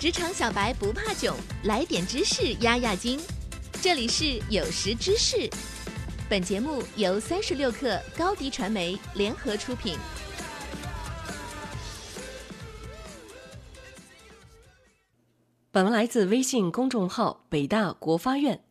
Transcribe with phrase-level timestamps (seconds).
[0.00, 3.18] 职场小白不怕囧，来点知识压压惊。
[3.82, 5.50] 这里是有识知识，
[6.30, 9.98] 本节目由三十六克高低传媒联合出品。
[15.72, 18.62] 本文来自微信公众号北大国发院。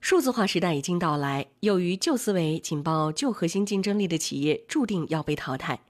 [0.00, 5.80] 数字化时代已经到来，由于旧思维紧抱旧核心竞争力的企业注定要被淘汰。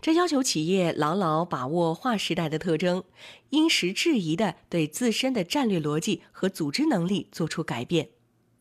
[0.00, 3.04] 这要求企业牢牢把握划时代的特征，
[3.50, 8.10] 因时制宜地对自身的战略逻辑和组织能力做出改变。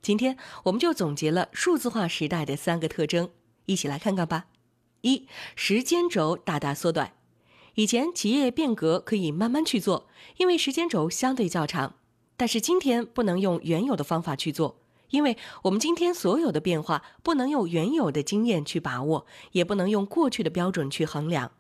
[0.02, 3.30] 今天我们就总结了数字化时代的三个特征，
[3.66, 4.48] 一起来看看吧。
[5.02, 7.14] 一、时间轴大大缩短。
[7.76, 11.96] 以前企业变革可以慢慢去做，因为时间轴相对较长。
[12.36, 14.81] 但是今天不能用原有的方法去做。
[15.12, 21.52] 因为我们今天所有的变化不能用原有的经验去把握，也不能用过去的标准去衡量。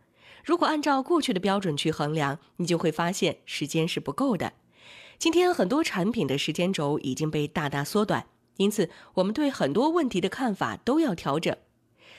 [0.44, 4.54] 如果按照过去的标准去衡量，你就会发现时间是不够的。
[5.20, 8.26] 今天很多产品的时间轴已经被大大缩短，
[8.58, 11.56] 因此我们对很多问题的看法都要调整。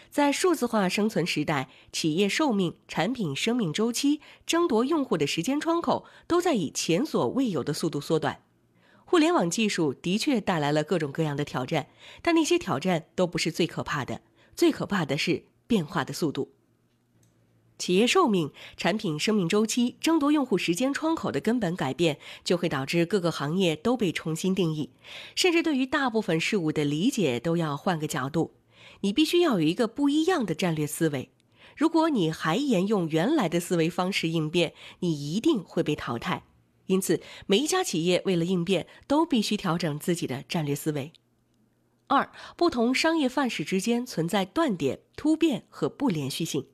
[0.08, 8.42] 在数字化生存时代，企业寿命、产品生命周期、争夺用户的时间窗口都在以前所未有的速度缩短。
[9.12, 11.88] 互联网技术的确带来了各种各样的挑战，
[12.22, 14.22] 但那些挑战都不是最可怕的，
[14.56, 16.54] 最可怕的是变化的速度。
[17.76, 24.88] 企业寿命、产品生命周期、争夺用户时间窗口的根本改变，就会导致各个行业都被重新定义，
[25.34, 28.54] 甚至对于大部分事物的理解都要换个角度。
[29.02, 31.28] 你必须要有一个不一样的战略思维。
[31.76, 36.44] 如果你还沿用原来的思维方式应变，你一定会被淘汰。
[36.92, 41.10] 因此，每一家企业为了应变，都必须调整自己的战略思维。
[42.08, 46.66] 二，不同商业范式之间存在断点、突变和不连续性。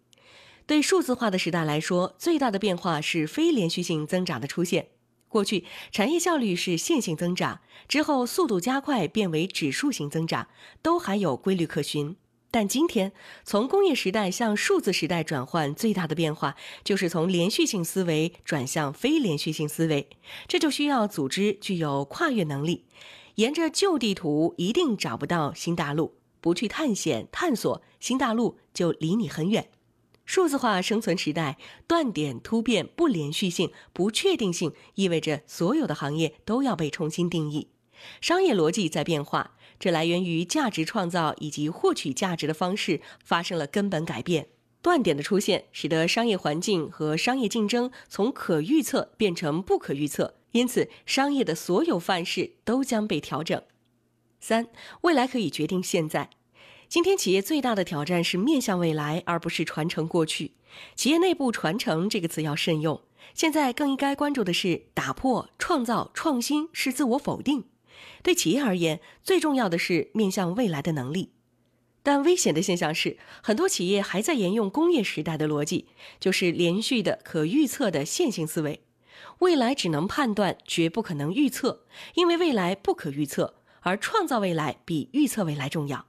[0.66, 4.88] 对数字化的时代来说，最大的变化是非连续性增长的出现。
[5.28, 10.48] 过去，产业效率是线性增长，之后速度加快变为指数型增长，
[10.82, 12.16] 都还有规律可循。
[12.50, 13.12] 但今天，
[13.44, 20.08] 从工业时代向数字时代转换最大的变化，就是从连续性思维转向非连续性思维。
[20.46, 22.86] 这就需要组织具有跨越能力，
[23.34, 29.68] 沿着旧地图一定找不到新大陆，不去探险探索新大陆就离你很远。
[30.24, 37.68] 数字化生存时代，断点突变、不连续性、不确定性，意味着所有的行业都要被重新定义，
[38.20, 39.52] 商业逻辑在变化。
[39.78, 44.48] 这来源于价值创造以及获取价值的方式发生了根本改变，
[44.82, 53.62] 断点的出现使得商业环境和商业竞争从可预测变成不可预测，因此商业的所有范式都将被调整。
[54.40, 54.66] 三，
[55.02, 56.30] 未来可以决定现在。
[56.88, 60.54] 今天企业最大的挑战是面向未来，而不是传承过去。
[60.96, 63.00] 企业内部传承这个词要慎用，
[63.34, 67.64] 现在更应该关注的是打破、创造、创新是自我否定。
[68.22, 71.32] 对企业而言，最重要的是面向未来的能力。
[72.02, 75.86] 但危险的现象是，很多企业还在沿用工业时代的逻辑，
[76.18, 78.80] 就是连续的、可预测的线性思维。
[79.40, 86.06] 未来只能判断，绝不可能预测，因为未来不可预测，而创造未来比预测未来重要。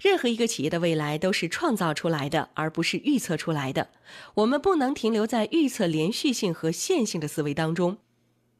[0.00, 3.90] 任何一个企业的未来都是创造出来的，而不是预测出来的。
[4.34, 7.98] 我们不能停留在预测连续性和线性的思维当中。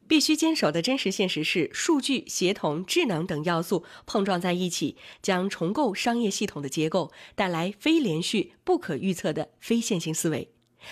[0.09, 10.51] 必须坚守的真实现实是，数据、协同、智能等要素碰撞在一起，将重构商业系统的结构，带来非连续、不可预测的非线性思维。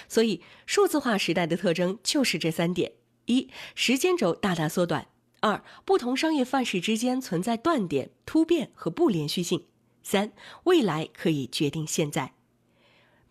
[0.08, 2.92] 所以，数字化时代的特征就是这三点：
[3.26, 5.06] 一、时间轴大大缩短；
[5.40, 9.60] 二、不同商业范式之间存在断点、突变和不连续性；
[10.02, 10.32] 三、
[10.64, 12.32] 未来可以决定现在。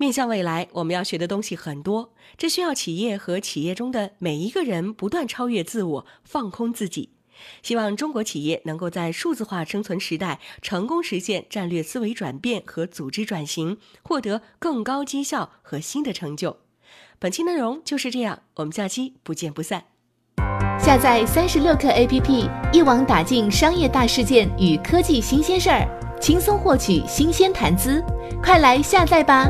[0.03, 7.11] 面向未来，我们要学的东西很多，这需要企业和企业中的每一个人不断超越自我，放空自己。
[7.61, 16.57] 希望中国企业能够在数字化生存时代，成功实现战略思维转变和组织转型，获得更高绩效和新的成就。
[17.17, 19.85] 本期内容就是这样，我们下期不见不散。
[20.77, 25.87] 下载三十六课 APP，一网打尽商业大事件与科技新鲜事儿，
[26.19, 28.03] 轻松获取新鲜谈资。
[28.43, 29.49] 快来下载吧！